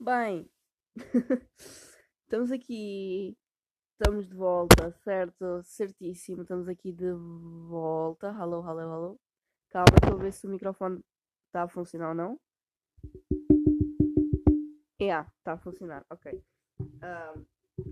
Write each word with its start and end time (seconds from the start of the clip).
Bem, 0.00 0.48
estamos 2.22 2.52
aqui, 2.52 3.36
estamos 3.92 4.28
de 4.28 4.34
volta, 4.36 4.92
certo? 5.02 5.60
Certíssimo, 5.64 6.42
estamos 6.42 6.68
aqui 6.68 6.92
de 6.92 7.10
volta. 7.68 8.30
Alô, 8.30 8.62
alô, 8.62 8.80
alô. 8.80 9.20
Calma, 9.70 9.96
estou 9.96 10.16
a 10.16 10.22
ver 10.22 10.32
se 10.32 10.46
o 10.46 10.50
microfone 10.50 11.00
está 11.46 11.64
a 11.64 11.68
funcionar 11.68 12.10
ou 12.10 12.14
não. 12.14 12.40
É, 15.00 15.06
yeah, 15.06 15.28
está 15.38 15.54
a 15.54 15.58
funcionar, 15.58 16.06
ok. 16.08 16.44
Um, 16.80 17.44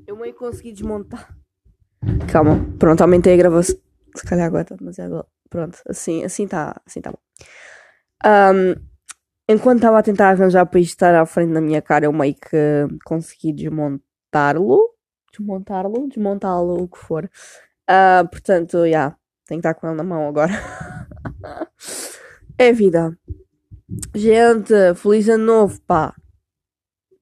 eu 0.06 0.16
meio 0.16 0.32
consegui 0.32 0.70
desmontar. 0.70 1.36
Calma, 2.32 2.54
pronto, 2.78 3.00
aumentei 3.00 3.34
a 3.34 3.36
gravação. 3.36 3.76
Se 4.14 4.24
calhar 4.24 4.46
agora 4.46 4.62
está 4.62 4.76
demasiado. 4.76 5.26
Pronto, 5.50 5.82
assim 5.88 6.22
está 6.22 6.26
assim 6.26 6.46
tá, 6.46 6.82
assim 6.86 7.00
tá 7.00 7.10
bom. 7.10 7.18
Um, 8.24 8.95
enquanto 9.48 9.78
estava 9.78 9.98
a 9.98 10.02
tentar 10.02 10.30
arranjar 10.30 10.66
para 10.66 10.80
isto 10.80 10.92
estar 10.92 11.14
à 11.14 11.24
frente 11.26 11.52
da 11.52 11.60
minha 11.60 11.80
cara, 11.80 12.06
eu 12.06 12.12
meio 12.12 12.34
que 12.34 12.86
consegui 13.04 13.52
desmontá-lo. 13.52 14.94
Desmontá-lo, 15.30 16.08
desmontá-lo, 16.08 16.82
o 16.82 16.88
que 16.88 16.98
for. 16.98 17.30
Uh, 17.88 18.28
portanto, 18.28 18.78
já, 18.78 18.86
yeah, 18.86 19.16
tenho 19.46 19.60
que 19.60 19.68
estar 19.68 19.74
com 19.74 19.86
ele 19.86 19.96
na 19.96 20.02
mão 20.02 20.28
agora. 20.28 20.52
é 22.58 22.72
vida. 22.72 23.16
Gente, 24.14 24.72
feliz 24.96 25.28
ano 25.28 25.44
novo, 25.44 25.80
pá. 25.82 26.14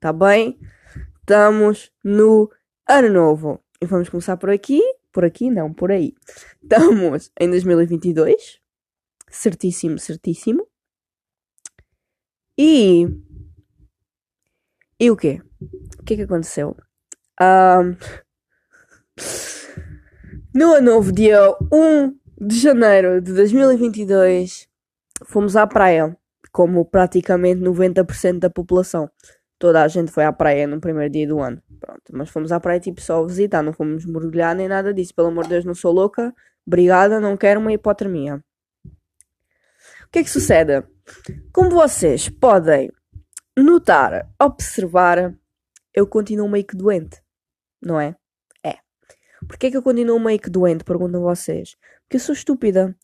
Tá 0.00 0.12
bem? 0.12 0.58
Estamos 1.20 1.90
no 2.02 2.50
ano 2.88 3.10
novo. 3.10 3.60
E 3.80 3.86
vamos 3.86 4.08
começar 4.08 4.36
por 4.36 4.50
aqui. 4.50 4.80
Por 5.12 5.24
aqui, 5.24 5.50
não, 5.50 5.72
por 5.72 5.90
aí. 5.90 6.14
Estamos 6.62 7.30
em 7.38 7.50
2022. 7.50 8.60
Certíssimo, 9.30 9.98
certíssimo. 9.98 10.66
E. 12.56 13.08
E 15.00 15.10
o 15.10 15.16
quê? 15.16 15.42
O 15.98 16.04
que 16.04 16.14
é 16.14 16.16
que 16.18 16.22
aconteceu? 16.22 16.76
Um, 17.40 17.96
no 20.54 20.72
ano 20.72 20.92
novo, 20.92 21.10
dia 21.10 21.50
1 21.72 22.16
de 22.40 22.60
janeiro 22.60 23.20
de 23.20 23.32
2022, 23.32 24.68
fomos 25.26 25.56
à 25.56 25.66
praia, 25.66 26.16
como 26.52 26.84
praticamente 26.84 27.60
90% 27.60 28.38
da 28.38 28.50
população. 28.50 29.10
Toda 29.58 29.82
a 29.82 29.88
gente 29.88 30.12
foi 30.12 30.24
à 30.24 30.32
praia 30.32 30.66
no 30.66 30.80
primeiro 30.80 31.12
dia 31.12 31.26
do 31.26 31.40
ano. 31.40 31.60
Pronto, 31.80 32.02
mas 32.12 32.30
fomos 32.30 32.52
à 32.52 32.60
praia 32.60 32.78
tipo 32.78 33.00
só 33.00 33.24
visitar, 33.24 33.62
não 33.62 33.72
fomos 33.72 34.04
mergulhar 34.06 34.54
nem 34.54 34.68
nada 34.68 34.94
disso. 34.94 35.14
Pelo 35.14 35.28
amor 35.28 35.44
de 35.44 35.50
Deus, 35.50 35.64
não 35.64 35.74
sou 35.74 35.92
louca. 35.92 36.32
Obrigada, 36.66 37.20
não 37.20 37.36
quero 37.36 37.60
uma 37.60 37.72
hipotermia. 37.72 38.36
O 38.86 40.10
que 40.12 40.20
é 40.20 40.22
que 40.22 40.30
sucede? 40.30 40.84
Como 41.52 41.70
vocês 41.70 42.28
podem 42.28 42.90
notar, 43.56 44.30
observar, 44.40 45.34
eu 45.92 46.06
continuo 46.06 46.48
meio 46.48 46.66
que 46.66 46.76
doente, 46.76 47.22
não 47.80 48.00
é? 48.00 48.16
É. 48.64 48.78
Porquê 49.46 49.66
é 49.66 49.70
que 49.70 49.76
eu 49.76 49.82
continuo 49.82 50.18
meio 50.18 50.40
que 50.40 50.50
doente? 50.50 50.84
Perguntam 50.84 51.22
vocês. 51.22 51.76
Porque 52.02 52.16
eu 52.16 52.20
sou 52.20 52.34
estúpida. 52.34 52.96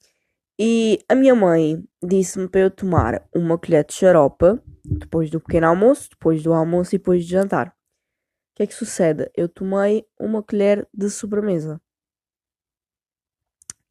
E 0.58 0.98
a 1.08 1.14
minha 1.14 1.34
mãe 1.34 1.82
disse-me 2.02 2.46
para 2.48 2.60
eu 2.60 2.70
tomar 2.70 3.26
uma 3.34 3.56
colher 3.56 3.84
de 3.84 3.94
xarope 3.94 4.60
depois 4.84 5.30
do 5.30 5.40
pequeno 5.40 5.68
almoço, 5.68 6.10
depois 6.10 6.42
do 6.42 6.52
almoço 6.52 6.94
e 6.94 6.98
depois 6.98 7.24
de 7.24 7.30
jantar. 7.30 7.68
O 7.68 7.72
que 8.56 8.64
é 8.64 8.66
que 8.66 8.74
sucede? 8.74 9.30
Eu 9.34 9.48
tomei 9.48 10.04
uma 10.18 10.42
colher 10.42 10.86
de 10.92 11.08
sobremesa. 11.08 11.80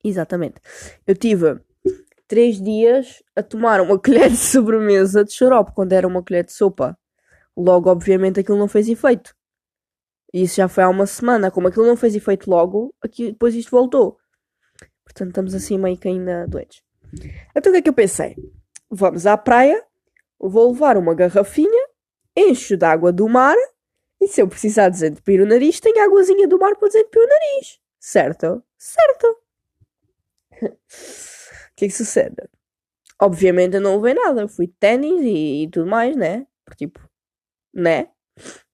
Exatamente. 0.04 0.62
Eu 1.08 1.16
tive 1.16 1.60
três 2.30 2.62
dias 2.62 3.22
a 3.36 3.44
tomar 3.44 3.82
uma 3.82 3.98
colher 4.00 4.30
de 4.30 4.38
sobremesa 4.38 5.26
de 5.26 5.34
xarope 5.34 5.74
quando 5.74 5.92
era 5.92 6.08
uma 6.08 6.24
colher 6.24 6.46
de 6.46 6.54
sopa. 6.54 6.98
Logo, 7.58 7.90
obviamente, 7.90 8.40
aquilo 8.40 8.58
não 8.58 8.70
fez 8.70 8.88
efeito. 8.88 9.36
Isso 10.34 10.58
já 10.58 10.70
foi 10.70 10.84
há 10.84 10.90
uma 10.90 11.08
semana. 11.08 11.52
Como 11.52 11.68
aquilo 11.68 11.88
não 11.88 11.98
fez 11.98 12.16
efeito 12.16 12.50
logo, 12.50 12.94
aqui, 13.02 13.32
depois 13.32 13.56
isto 13.56 13.72
voltou. 13.72 14.18
Portanto, 15.04 15.30
estamos 15.30 15.56
assim 15.56 15.78
meio 15.78 15.98
que 15.98 16.08
ainda 16.08 16.48
doentes. 16.48 16.82
Então 17.56 17.72
o 17.72 17.74
que 17.74 17.80
é 17.80 17.82
que 17.82 17.90
eu 17.90 17.94
pensei? 17.94 18.36
Vamos 18.90 19.26
à 19.26 19.36
praia, 19.36 19.84
vou 20.40 20.72
levar 20.72 20.96
uma 20.98 21.16
garrafinha, 21.16 21.88
encho 22.38 22.78
de 22.78 22.86
água 22.86 23.12
do 23.12 23.28
mar 23.28 23.58
e 24.22 24.28
se 24.28 24.42
eu 24.42 24.48
precisar 24.48 24.90
desentupir 24.90 25.42
o 25.42 25.46
nariz, 25.46 25.80
tenho 25.80 26.04
águazinha 26.04 26.48
do 26.48 26.60
mar 26.60 26.76
para 26.76 26.88
desentupir 26.88 27.24
o 27.24 27.28
nariz. 27.28 27.80
Certo? 28.00 28.64
Certo. 28.78 29.38
que 31.80 31.86
é 31.86 31.88
que 31.88 31.94
sucede? 31.94 32.36
Obviamente 33.22 33.76
eu 33.76 33.82
não 33.82 33.96
levei 33.96 34.14
nada. 34.14 34.48
Fui 34.48 34.68
de 34.68 34.74
ténis 34.74 35.22
e, 35.22 35.64
e, 35.64 35.70
tudo 35.70 35.90
mais, 35.90 36.16
né? 36.16 36.46
Porque, 36.66 36.88
tipo, 36.88 37.00
né? 37.74 38.10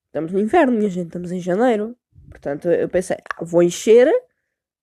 Estamos 0.08 0.32
no 0.32 0.40
inverno, 0.40 0.74
minha 0.74 0.90
gente. 0.90 1.08
Estamos 1.08 1.32
em 1.32 1.40
janeiro. 1.40 1.96
Portanto, 2.30 2.70
eu 2.70 2.90
pensei, 2.90 3.18
ah, 3.18 3.44
vou 3.44 3.62
encher, 3.62 4.12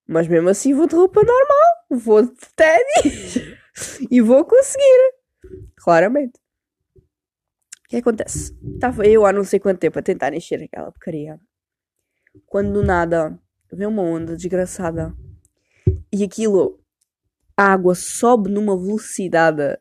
mas 0.07 0.29
mesmo 0.29 0.49
assim 0.49 0.73
vou 0.73 0.87
de 0.87 0.95
roupa 0.95 1.21
normal. 1.21 2.01
Vou 2.01 2.23
de 2.23 2.37
ténis. 2.57 3.37
e 4.11 4.21
vou 4.21 4.45
conseguir. 4.45 5.15
Claramente. 5.77 6.41
O 6.97 7.89
que 7.89 7.97
acontece? 7.97 8.57
Estava 8.75 9.07
eu 9.07 9.27
há 9.27 9.33
não 9.33 9.45
sei 9.45 9.59
quanto 9.61 9.81
tempo 9.81 9.99
a 9.99 10.03
tentar 10.03 10.33
encher 10.33 10.63
aquela 10.63 10.91
porcaria. 10.91 11.39
Quando 12.47 12.73
do 12.73 12.83
nada 12.83 13.39
vem 13.71 13.87
uma 13.87 14.03
onda 14.03 14.37
desgraçada. 14.37 15.15
E 16.11 16.25
aquilo 16.25 16.82
a 17.57 17.73
água 17.73 17.95
sobe 17.95 18.51
numa 18.51 18.77
velocidade 18.77 19.79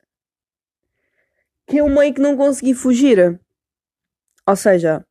que 1.68 1.78
eu 1.78 1.88
meio 1.88 2.14
que 2.14 2.22
não 2.22 2.36
consegui 2.36 2.74
fugir. 2.74 3.40
Ou 4.46 4.56
seja, 4.56 5.06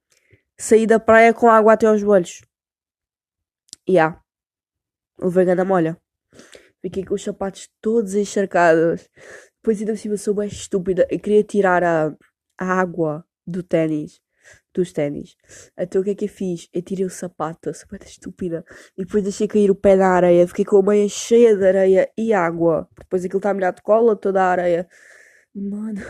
saí 0.59 0.87
da 0.87 1.01
praia 1.01 1.33
com 1.33 1.49
água 1.49 1.73
até 1.73 1.87
aos 1.87 2.01
joelhos. 2.01 2.43
E 3.87 3.99
há. 3.99 4.21
Levei 5.19 5.45
ganda 5.45 5.65
molha. 5.65 5.97
Fiquei 6.83 7.05
com 7.05 7.15
os 7.15 7.23
sapatos 7.23 7.69
todos 7.81 8.15
encharcados. 8.15 9.09
Depois 9.57 9.79
ainda 9.79 9.97
cima 9.97 10.17
sou 10.17 10.35
bem 10.35 10.49
estúpida. 10.49 11.07
Eu 11.11 11.19
queria 11.19 11.45
tirar 11.45 11.83
a, 11.83 12.15
a 12.59 12.81
água 12.81 13.25
do 13.47 13.63
ténis 13.63 14.21
dos 14.75 14.93
ténis. 14.93 15.37
Então 15.77 16.01
o 16.01 16.05
que 16.05 16.11
é 16.11 16.15
que 16.15 16.25
eu 16.27 16.29
fiz? 16.29 16.69
Eu 16.73 16.83
tirei 16.83 17.05
o 17.05 17.11
sapato, 17.11 17.73
super 17.75 18.03
estúpida, 18.03 18.65
e 18.97 19.05
depois 19.05 19.23
deixei 19.23 19.49
cair 19.49 19.71
o 19.71 19.75
pé 19.75 19.97
na 19.97 20.09
areia, 20.09 20.47
fiquei 20.47 20.65
com 20.65 20.79
a 20.79 20.83
meia 20.83 21.09
cheia 21.09 21.57
de 21.57 21.67
areia 21.67 22.11
e 22.17 22.33
água. 22.33 22.89
Depois 22.99 23.25
aquilo 23.25 23.39
está 23.39 23.53
molhado 23.53 23.77
de 23.77 23.83
cola, 23.83 24.17
toda 24.17 24.43
a 24.43 24.51
areia. 24.51 24.89
Mano. 25.55 26.01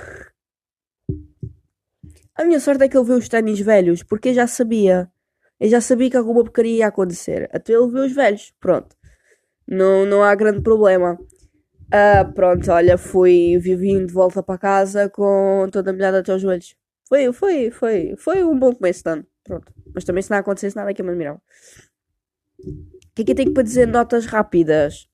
A 2.34 2.44
minha 2.44 2.60
sorte 2.60 2.84
é 2.84 2.88
que 2.88 2.96
ele 2.96 3.06
viu 3.06 3.16
os 3.16 3.28
ténis 3.28 3.60
velhos, 3.60 4.02
porque 4.02 4.30
eu 4.30 4.34
já 4.34 4.46
sabia. 4.46 5.10
Eu 5.58 5.68
já 5.68 5.80
sabia 5.80 6.10
que 6.10 6.16
alguma 6.16 6.42
porcaria 6.42 6.78
ia 6.78 6.86
acontecer. 6.86 7.48
Até 7.52 7.74
ele 7.74 7.88
viu 7.88 8.04
os 8.04 8.12
velhos. 8.12 8.52
Pronto. 8.58 8.96
Não, 9.68 10.06
não 10.06 10.22
há 10.22 10.34
grande 10.34 10.62
problema. 10.62 11.18
Uh, 11.92 12.32
pronto, 12.34 12.70
olha, 12.70 12.96
fui 12.96 13.58
vivinho 13.58 14.06
de 14.06 14.12
volta 14.12 14.42
para 14.42 14.58
casa 14.58 15.10
com 15.10 15.66
toda 15.72 15.92
molhada 15.92 16.20
até 16.20 16.34
os 16.34 16.40
joelhos. 16.40 16.74
Foi, 17.10 17.32
foi, 17.32 17.70
foi, 17.72 18.14
foi 18.16 18.44
um 18.44 18.56
bom 18.56 18.72
começo 18.72 19.02
de 19.02 19.10
ano. 19.10 19.26
Pronto. 19.42 19.74
Mas 19.92 20.04
também 20.04 20.22
se 20.22 20.30
não 20.30 20.38
acontecesse 20.38 20.76
nada 20.76 20.94
que 20.94 21.02
eu 21.02 21.04
me 21.04 21.10
admirava. 21.10 21.42
O 22.60 23.14
que 23.14 23.22
é 23.22 23.24
que 23.24 23.32
eu 23.32 23.36
tenho 23.36 23.52
para 23.52 23.64
dizer 23.64 23.86
notas 23.88 24.26
rápidas? 24.26 25.08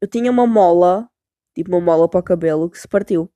Eu 0.00 0.08
tinha 0.08 0.30
uma 0.30 0.46
mola, 0.46 1.06
tipo 1.54 1.70
uma 1.70 1.80
mola 1.82 2.08
para 2.08 2.20
o 2.20 2.22
cabelo, 2.22 2.70
que 2.70 2.80
se 2.80 2.88
partiu. 2.88 3.30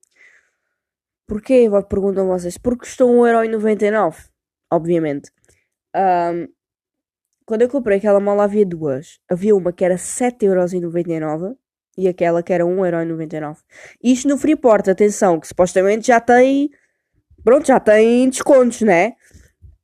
Porquê? 1.26 1.68
Perguntam 1.86 2.28
vocês. 2.28 2.56
Porque 2.56 2.80
custou 2.80 3.10
1,99€. 3.10 4.30
Obviamente. 4.72 5.30
Um, 5.94 6.48
quando 7.44 7.62
eu 7.62 7.68
comprei 7.68 7.98
aquela 7.98 8.20
mola 8.20 8.44
havia 8.44 8.64
duas. 8.64 9.20
Havia 9.28 9.54
uma 9.54 9.70
que 9.70 9.84
era 9.84 9.96
7,99€ 9.96 11.56
e 11.98 12.08
aquela 12.08 12.42
que 12.42 12.54
era 12.54 12.64
1,99€. 12.64 13.58
Isto 14.02 14.28
no 14.28 14.38
Freeport, 14.38 14.88
atenção, 14.88 15.38
que 15.38 15.48
supostamente 15.48 16.06
já 16.06 16.20
tem 16.20 16.70
Pronto, 17.44 17.66
já 17.66 17.80
tem 17.80 18.28
descontos, 18.28 18.82
né? 18.82 19.10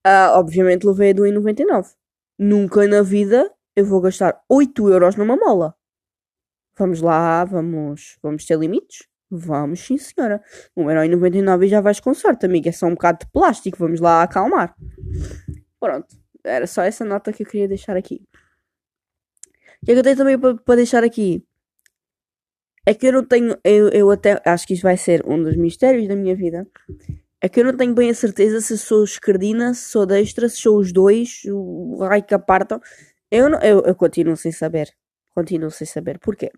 Uh, 0.07 0.35
obviamente 0.35 0.87
levei 0.87 1.11
a 1.11 1.15
do 1.15 1.23
1,99. 1.23 1.95
Nunca 2.39 2.87
na 2.87 3.03
vida 3.03 3.51
eu 3.77 3.85
vou 3.85 4.01
gastar 4.01 4.41
8 4.49 4.91
euros 4.91 5.17
numa 5.17 5.37
mola. 5.37 5.75
Vamos 6.77 7.01
lá, 7.01 7.45
vamos, 7.45 8.19
vamos 8.23 8.45
ter 8.45 8.59
limites? 8.59 9.07
Vamos, 9.31 9.81
sim 9.81 9.97
senhora. 9.97 10.43
1,99€ 10.77 11.65
e 11.65 11.69
já 11.69 11.81
vais 11.81 12.01
com 12.01 12.13
sorte, 12.13 12.47
amiga. 12.47 12.69
É 12.69 12.73
só 12.73 12.87
um 12.87 12.91
bocado 12.91 13.21
de 13.21 13.33
plástico, 13.33 13.79
vamos 13.79 14.01
lá 14.01 14.23
acalmar. 14.23 14.75
Pronto, 15.81 16.17
era 16.45 16.67
só 16.67 16.83
essa 16.83 17.05
nota 17.05 17.33
que 17.33 17.43
eu 17.43 17.47
queria 17.47 17.69
deixar 17.69 17.97
aqui. 17.97 18.23
O 19.83 19.87
que 19.87 19.93
é 19.93 19.95
que 19.95 20.01
eu 20.01 20.03
tenho 20.03 20.17
também 20.17 20.39
para 20.39 20.77
deixar 20.77 21.05
aqui? 21.05 21.45
É 22.87 22.95
que 22.95 23.07
eu 23.07 23.13
não 23.13 23.25
tenho. 23.25 23.57
Eu, 23.65 23.89
eu 23.91 24.11
até 24.11 24.41
acho 24.45 24.67
que 24.67 24.75
isto 24.75 24.83
vai 24.83 24.97
ser 24.97 25.27
um 25.27 25.43
dos 25.43 25.57
mistérios 25.57 26.07
da 26.07 26.17
minha 26.17 26.35
vida. 26.37 26.67
É 27.45 27.49
que 27.51 27.61
eu 27.61 27.65
não 27.67 27.77
tenho 27.77 27.93
bem 27.93 28.09
a 28.09 28.15
certeza 28.15 28.59
se 28.59 28.79
sou 28.79 29.05
esquerdina, 29.05 29.75
se 29.75 29.91
sou 29.91 30.07
destra, 30.07 30.49
se 30.49 30.57
sou 30.57 30.79
os 30.79 30.91
dois, 30.91 31.43
o 31.45 31.99
raio 32.03 32.23
que 32.23 32.33
apartam. 32.33 32.81
Eu, 33.31 33.51
não, 33.51 33.61
eu, 33.61 33.83
eu 33.83 33.95
continuo 33.95 34.35
sem 34.35 34.51
saber. 34.51 34.89
Continuo 35.35 35.71
sem 35.71 35.87
saber. 35.87 36.19
Porquê? 36.19 36.51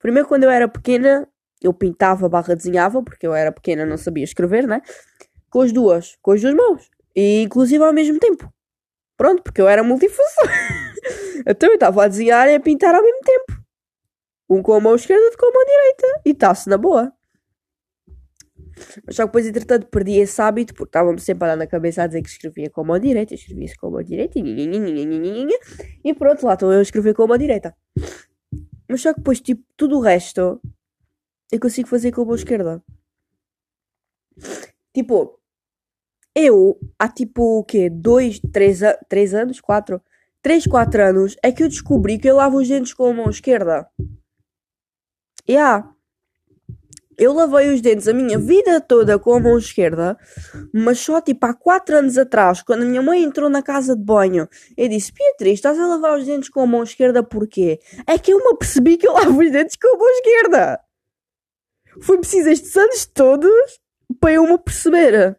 Primeiro, 0.00 0.26
quando 0.26 0.42
eu 0.42 0.50
era 0.50 0.66
pequena, 0.66 1.28
eu 1.62 1.72
pintava 1.72 2.28
barra 2.28 2.56
desenhava, 2.56 3.04
porque 3.04 3.24
eu 3.24 3.32
era 3.32 3.52
pequena 3.52 3.86
não 3.86 3.96
sabia 3.96 4.24
escrever, 4.24 4.66
né? 4.66 4.82
Com 5.48 5.60
as 5.60 5.70
duas, 5.70 6.18
com 6.20 6.32
as 6.32 6.40
duas 6.40 6.56
mãos. 6.56 6.90
E 7.14 7.42
inclusive 7.42 7.84
ao 7.84 7.92
mesmo 7.92 8.18
tempo. 8.18 8.52
Pronto, 9.16 9.44
porque 9.44 9.60
eu 9.60 9.68
era 9.68 9.84
multifunção. 9.84 10.44
então 11.46 11.68
eu 11.68 11.74
estava 11.74 12.02
a 12.02 12.08
desenhar 12.08 12.48
e 12.48 12.56
a 12.56 12.60
pintar 12.60 12.96
ao 12.96 13.02
mesmo 13.04 13.20
tempo. 13.20 13.62
Um 14.48 14.60
com 14.60 14.72
a 14.72 14.80
mão 14.80 14.96
esquerda, 14.96 15.22
outro 15.22 15.38
com 15.38 15.46
a 15.46 15.52
mão 15.52 15.64
direita. 15.64 16.20
E 16.26 16.30
está-se 16.30 16.68
na 16.68 16.76
boa. 16.76 17.12
Mas 19.06 19.16
só 19.16 19.22
que 19.22 19.28
depois, 19.28 19.46
entretanto, 19.46 19.86
perdi 19.86 20.18
esse 20.18 20.40
hábito 20.40 20.74
porque 20.74 20.88
estava-me 20.88 21.20
sempre 21.20 21.44
a 21.44 21.48
dar 21.48 21.56
na 21.56 21.66
cabeça 21.66 22.02
a 22.02 22.06
dizer 22.06 22.22
que 22.22 22.28
escrevia 22.28 22.70
com 22.70 22.80
a 22.80 22.84
mão 22.84 22.98
direita, 22.98 23.34
escrevia-se 23.34 23.76
com 23.76 23.88
a 23.88 23.90
mão 23.90 24.02
direita 24.02 24.38
e, 24.38 25.48
e 26.04 26.14
pronto, 26.14 26.44
lá 26.46 26.54
estou 26.54 26.72
eu 26.72 26.78
a 26.78 26.82
escrever 26.82 27.14
com 27.14 27.22
a 27.24 27.26
mão 27.26 27.38
direita. 27.38 27.74
Mas 28.88 29.02
só 29.02 29.12
que 29.12 29.20
depois, 29.20 29.40
tipo, 29.40 29.62
tudo 29.76 29.98
o 29.98 30.00
resto 30.00 30.60
eu 31.52 31.60
consigo 31.60 31.88
fazer 31.88 32.12
com 32.12 32.22
a 32.22 32.24
mão 32.24 32.34
esquerda. 32.34 32.82
Tipo, 34.94 35.38
eu, 36.34 36.78
há 36.98 37.08
tipo 37.08 37.58
o 37.58 37.64
quê? 37.64 37.90
Dois, 37.90 38.40
três, 38.52 38.80
três 39.08 39.34
anos? 39.34 39.60
Quatro? 39.60 40.00
Três, 40.42 40.66
quatro 40.66 41.02
anos 41.04 41.36
é 41.42 41.52
que 41.52 41.62
eu 41.62 41.68
descobri 41.68 42.18
que 42.18 42.28
eu 42.28 42.36
lavo 42.36 42.58
os 42.58 42.68
dentes 42.68 42.94
com 42.94 43.06
a 43.06 43.12
mão 43.12 43.30
esquerda. 43.30 43.88
E 45.46 45.52
yeah. 45.52 45.92
Eu 47.20 47.34
lavei 47.34 47.68
os 47.68 47.82
dentes 47.82 48.08
a 48.08 48.14
minha 48.14 48.38
vida 48.38 48.80
toda 48.80 49.18
com 49.18 49.34
a 49.34 49.38
mão 49.38 49.58
esquerda, 49.58 50.16
mas 50.72 50.98
só 51.00 51.20
tipo 51.20 51.44
há 51.44 51.52
4 51.52 51.98
anos 51.98 52.16
atrás, 52.16 52.62
quando 52.62 52.80
a 52.80 52.86
minha 52.86 53.02
mãe 53.02 53.22
entrou 53.22 53.50
na 53.50 53.62
casa 53.62 53.94
de 53.94 54.02
banho, 54.02 54.48
eu 54.74 54.88
disse: 54.88 55.12
Beatriz, 55.12 55.54
estás 55.54 55.78
a 55.78 55.86
lavar 55.86 56.18
os 56.18 56.24
dentes 56.24 56.48
com 56.48 56.62
a 56.62 56.66
mão 56.66 56.82
esquerda 56.82 57.22
porquê? 57.22 57.78
É 58.06 58.18
que 58.18 58.32
eu 58.32 58.38
me 58.38 58.52
apercebi 58.52 58.96
que 58.96 59.06
eu 59.06 59.12
lavo 59.12 59.38
os 59.38 59.52
dentes 59.52 59.76
com 59.76 59.94
a 59.94 59.98
mão 59.98 60.08
esquerda. 60.08 60.80
Foi 62.00 62.16
preciso 62.16 62.48
estes 62.48 62.74
anos 62.74 63.04
todos 63.04 63.78
para 64.18 64.32
eu 64.32 64.44
me 64.44 64.58
perceber. 64.58 65.38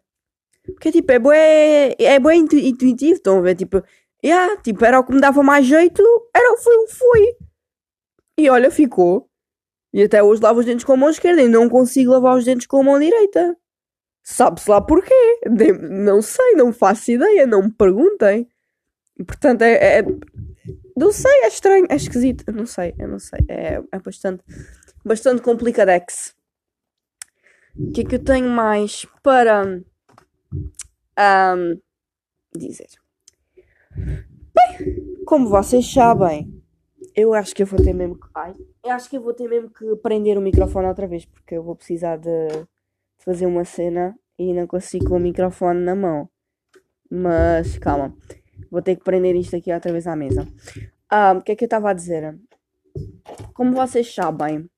Porque 0.64 0.92
tipo, 0.92 1.10
é 1.10 1.18
bem, 1.18 1.96
é 1.98 2.20
bem 2.20 2.42
intuitivo, 2.42 3.14
estão 3.14 3.38
a 3.38 3.40
ver? 3.40 3.56
Tipo, 3.56 3.82
yeah, 4.24 4.56
tipo, 4.62 4.84
era 4.84 5.00
o 5.00 5.04
que 5.04 5.12
me 5.12 5.20
dava 5.20 5.42
mais 5.42 5.66
jeito, 5.66 6.00
era, 6.32 6.52
o 6.52 6.86
que 6.86 6.92
foi. 6.94 7.36
E 8.38 8.48
olha, 8.48 8.70
ficou. 8.70 9.31
E 9.92 10.02
até 10.02 10.22
hoje 10.22 10.42
lavo 10.42 10.60
os 10.60 10.66
dentes 10.66 10.84
com 10.84 10.92
a 10.92 10.96
mão 10.96 11.10
esquerda 11.10 11.42
e 11.42 11.48
não 11.48 11.68
consigo 11.68 12.12
lavar 12.12 12.36
os 12.36 12.44
dentes 12.44 12.66
com 12.66 12.80
a 12.80 12.82
mão 12.82 12.98
direita. 12.98 13.56
Sabe-se 14.22 14.70
lá 14.70 14.80
porquê? 14.80 15.40
De 15.50 15.72
não 15.72 16.22
sei, 16.22 16.54
não 16.54 16.72
faço 16.72 17.10
ideia, 17.10 17.46
não 17.46 17.64
me 17.64 17.70
perguntem. 17.70 18.48
Portanto 19.26 19.62
é, 19.62 19.98
é. 19.98 20.02
não 20.96 21.12
sei, 21.12 21.32
é 21.42 21.48
estranho, 21.48 21.86
é 21.90 21.96
esquisito. 21.96 22.50
Não 22.52 22.64
sei, 22.64 22.94
eu 22.98 23.08
não 23.08 23.18
sei. 23.18 23.40
É, 23.48 23.82
é 23.92 23.98
bastante, 23.98 24.42
bastante 25.04 25.42
complicadex. 25.42 26.34
O 27.76 27.90
que 27.90 28.02
é 28.02 28.04
que 28.04 28.14
eu 28.14 28.24
tenho 28.24 28.48
mais 28.48 29.04
para 29.22 29.64
um, 29.64 29.82
dizer? 32.54 32.88
Bem, 33.96 35.24
como 35.24 35.48
vocês 35.48 35.90
sabem, 35.90 36.61
eu 37.14 37.34
acho 37.34 37.54
que 37.54 37.62
eu 37.62 37.66
vou 37.66 37.82
ter 37.82 37.92
mesmo 37.92 38.18
que. 38.18 38.26
Ai, 38.34 38.54
eu 38.84 38.90
acho 38.90 39.08
que 39.08 39.16
eu 39.16 39.22
vou 39.22 39.34
ter 39.34 39.48
mesmo 39.48 39.70
que 39.70 39.96
prender 39.96 40.38
o 40.38 40.40
microfone 40.40 40.88
outra 40.88 41.06
vez, 41.06 41.24
porque 41.24 41.56
eu 41.56 41.62
vou 41.62 41.76
precisar 41.76 42.16
de, 42.16 42.30
fazer 43.24 43.46
uma 43.46 43.64
cena 43.64 44.16
e 44.38 44.52
não 44.52 44.66
consigo 44.66 45.08
com 45.08 45.16
o 45.16 45.20
microfone 45.20 45.80
na 45.80 45.94
mão. 45.94 46.28
Mas 47.10 47.78
calma, 47.78 48.14
vou 48.70 48.82
ter 48.82 48.96
que 48.96 49.04
prender 49.04 49.34
isto 49.36 49.56
aqui 49.56 49.72
outra 49.72 49.92
vez 49.92 50.06
à 50.06 50.16
mesa. 50.16 50.46
Ah, 51.08 51.32
o 51.32 51.42
que 51.42 51.52
é 51.52 51.56
que 51.56 51.64
eu 51.64 51.66
estava 51.66 51.90
a 51.90 51.94
dizer? 51.94 52.38
Como 53.54 53.72
vocês 53.72 54.12
sabem, 54.14 54.68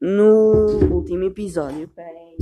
no 0.00 0.92
último 0.92 1.24
episódio. 1.24 1.88
Peraí, 1.88 2.36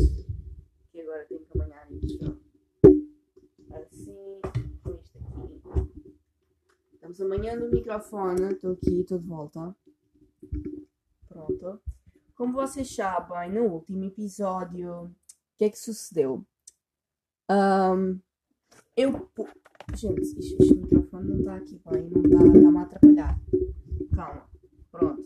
amanhã 7.22 7.56
no 7.56 7.70
microfone. 7.70 8.52
Estou 8.52 8.72
aqui, 8.72 9.00
estou 9.00 9.18
de 9.18 9.26
volta. 9.26 9.76
Pronto. 11.28 11.80
Como 12.34 12.52
vocês 12.52 12.94
sabem, 12.94 13.52
no 13.52 13.64
último 13.64 14.04
episódio, 14.04 15.04
o 15.04 15.14
que 15.56 15.64
é 15.64 15.70
que 15.70 15.78
sucedeu? 15.78 16.44
Um, 17.50 18.18
eu. 18.96 19.30
Gente, 19.94 20.20
este, 20.20 20.56
este 20.60 20.74
microfone 20.74 21.28
não 21.28 21.38
está 21.40 21.56
aqui 21.56 21.80
bem, 21.90 22.08
não 22.10 22.46
está 22.46 22.72
tá 22.72 22.78
a 22.78 22.82
atrapalhar. 22.82 23.40
Calma. 24.14 24.50
Pronto. 24.90 25.22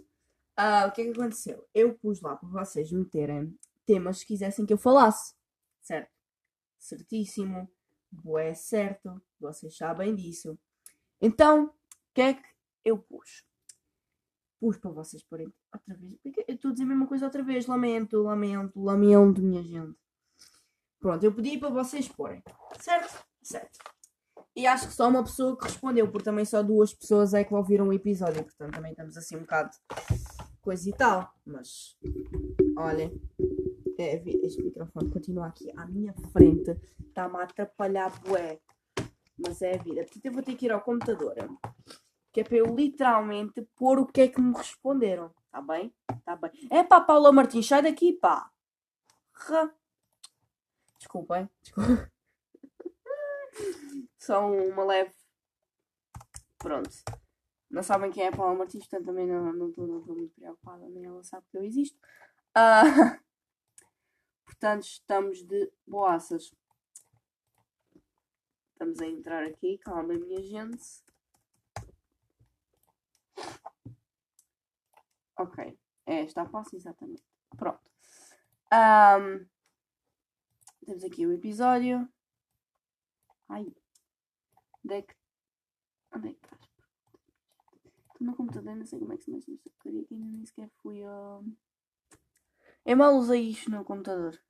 Uh, 0.58 0.88
o 0.88 0.92
que 0.92 1.02
é 1.02 1.04
que 1.04 1.10
aconteceu? 1.10 1.66
Eu 1.74 1.94
pus 1.94 2.20
lá 2.20 2.36
para 2.36 2.48
vocês 2.48 2.90
meterem 2.90 3.56
temas 3.84 4.20
que 4.20 4.28
quisessem 4.28 4.66
que 4.66 4.72
eu 4.72 4.78
falasse. 4.78 5.34
Certo? 5.82 6.10
Certíssimo. 6.78 7.70
Boé 8.10 8.54
certo. 8.54 9.20
Vocês 9.38 9.76
sabem 9.76 10.14
disso. 10.14 10.58
Então, 11.20 11.72
que 12.16 12.22
é 12.22 12.32
que 12.32 12.42
eu 12.82 12.96
pus? 12.96 13.44
Pus 14.58 14.78
para 14.78 14.90
vocês 14.90 15.22
porem 15.22 15.52
outra 15.70 15.94
vez. 15.94 16.18
Eu 16.24 16.54
estou 16.54 16.70
a 16.70 16.72
dizer 16.72 16.84
a 16.84 16.86
mesma 16.86 17.06
coisa 17.06 17.26
outra 17.26 17.42
vez. 17.42 17.66
Lamento, 17.66 18.22
lamento, 18.22 18.80
lamento, 18.82 19.42
minha 19.42 19.62
gente. 19.62 19.94
Pronto, 20.98 21.22
eu 21.22 21.34
pedi 21.34 21.58
para 21.58 21.68
vocês 21.68 22.08
porem. 22.08 22.42
Certo? 22.80 23.22
Certo. 23.42 23.78
E 24.56 24.66
acho 24.66 24.88
que 24.88 24.94
só 24.94 25.10
uma 25.10 25.22
pessoa 25.22 25.58
que 25.58 25.64
respondeu, 25.64 26.10
porque 26.10 26.24
também 26.24 26.46
só 26.46 26.62
duas 26.62 26.94
pessoas 26.94 27.34
é 27.34 27.44
que 27.44 27.52
ouviram 27.52 27.88
o 27.88 27.92
episódio. 27.92 28.42
Portanto, 28.42 28.72
também 28.72 28.92
estamos 28.92 29.14
assim 29.18 29.36
um 29.36 29.40
bocado 29.40 29.76
coisa 30.62 30.88
e 30.88 30.94
tal. 30.94 31.30
Mas, 31.44 31.98
olhem. 32.78 33.12
É, 33.98 34.22
este 34.42 34.62
microfone 34.62 35.10
continua 35.10 35.48
aqui 35.48 35.70
à 35.76 35.84
minha 35.84 36.14
frente. 36.32 36.70
Está-me 36.98 37.36
a 37.36 37.42
atrapalhar, 37.42 38.18
bué. 38.22 38.58
Mas 39.38 39.60
é 39.60 39.74
a 39.74 39.82
vida. 39.82 40.02
Portanto, 40.02 40.24
eu 40.24 40.32
vou 40.32 40.42
ter 40.42 40.54
que 40.54 40.64
ir 40.64 40.72
ao 40.72 40.80
computador. 40.80 41.34
Que 42.36 42.40
é 42.40 42.44
para 42.44 42.58
eu 42.58 42.66
literalmente 42.66 43.62
pôr 43.74 43.98
o 43.98 44.06
que 44.06 44.20
é 44.20 44.28
que 44.28 44.38
me 44.38 44.54
responderam. 44.54 45.34
Tá 45.50 45.62
bem? 45.62 45.90
Tá 46.22 46.36
bem. 46.36 46.50
É 46.70 46.84
pá, 46.84 47.00
Paula 47.00 47.32
Martins, 47.32 47.66
sai 47.66 47.80
daqui, 47.80 48.12
pá. 48.12 48.52
Desculpem. 50.98 51.48
Desculpem. 51.62 52.06
Só 54.20 54.50
uma 54.50 54.84
leve. 54.84 55.14
Pronto. 56.58 56.90
Não 57.70 57.82
sabem 57.82 58.12
quem 58.12 58.24
é 58.24 58.30
Paula 58.30 58.54
Martins, 58.54 58.86
portanto 58.86 59.06
também 59.06 59.26
não 59.26 59.70
estou 59.70 59.86
muito 59.86 60.34
preocupada, 60.34 60.86
nem 60.90 61.06
ela 61.06 61.24
sabe 61.24 61.46
que 61.50 61.56
eu 61.56 61.64
existo. 61.64 61.98
Uh, 62.54 63.16
portanto, 64.44 64.82
estamos 64.82 65.42
de 65.42 65.72
boaças. 65.86 66.54
Estamos 68.72 69.00
a 69.00 69.06
entrar 69.06 69.42
aqui, 69.42 69.78
calma, 69.78 70.12
minha 70.12 70.42
gente. 70.42 71.06
Ok, 75.38 75.78
é 76.06 76.22
esta 76.22 76.42
a 76.42 76.48
posse, 76.48 76.76
exatamente. 76.76 77.22
Pronto. 77.56 77.80
Um, 78.72 79.46
temos 80.84 81.04
aqui 81.04 81.26
o 81.26 81.32
episódio. 81.32 82.08
Ai, 83.48 83.66
onde 84.84 84.94
é 84.94 85.02
que. 85.02 85.14
Onde 86.14 86.28
é 86.28 86.32
que 86.32 86.44
estás? 86.44 86.62
Estou 88.12 88.26
no 88.26 88.34
computador, 88.36 88.76
não 88.76 88.86
sei 88.86 88.98
como 88.98 89.12
é 89.12 89.16
que 89.16 89.24
se 89.24 89.30
mexe 89.30 89.50
nesta 89.50 89.70
porcaria 89.70 90.04
que 90.04 90.14
ainda 90.14 90.26
nem 90.26 90.46
sequer 90.46 90.70
fui 90.82 91.04
a. 91.04 91.40
Eu 92.84 92.96
mal 92.96 93.14
usei 93.16 93.50
isto 93.50 93.70
no 93.70 93.84
computador. 93.84 94.40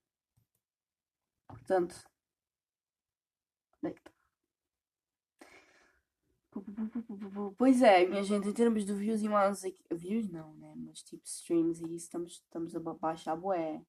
Portanto. 1.48 1.96
Onde 3.82 3.90
é 3.90 3.94
que 3.94 4.00
está? 4.00 4.15
Pois 7.58 7.82
é, 7.82 8.06
minha 8.06 8.22
gente, 8.22 8.48
em 8.48 8.52
termos 8.52 8.84
de 8.84 8.92
views 8.94 9.22
e 9.22 9.28
mais 9.28 9.62
views 9.90 10.28
não, 10.30 10.54
né? 10.54 10.72
Mas 10.76 11.02
tipo 11.02 11.22
streams 11.25 11.80
e 11.82 11.94
isso 11.94 12.06
estamos, 12.06 12.32
estamos 12.34 12.75
a 12.75 12.80
baixar 12.80 13.36
bué. 13.36 13.82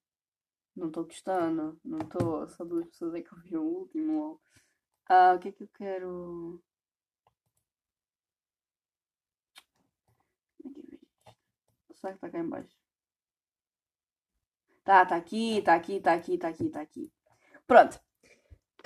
Não 0.75 0.88
estou 0.88 1.05
gostando, 1.05 1.79
não 1.83 2.00
estou. 2.00 2.47
Só 2.50 2.63
duas 2.63 2.86
pessoas 2.88 3.15
é 3.15 3.21
que 3.21 3.33
ouviram 3.33 3.63
o 3.63 3.79
último. 3.79 4.39
Ah, 5.07 5.33
o 5.36 5.39
que 5.39 5.50
é 5.50 5.51
que 5.51 5.63
eu 5.63 5.69
quero. 5.69 6.62
É 10.63 10.69
isto? 10.69 11.07
Será 11.95 12.13
que 12.13 12.17
está 12.17 12.29
cá 12.29 12.39
em 12.39 12.50
baixo? 12.50 12.75
Tá, 14.83 15.05
tá 15.05 15.15
aqui, 15.15 15.62
tá 15.63 15.75
aqui, 15.75 16.00
tá 16.00 16.13
aqui, 16.13 16.38
tá 16.38 16.47
aqui, 16.50 16.69
tá 16.69 16.81
aqui. 16.81 17.12
Pronto. 17.67 18.06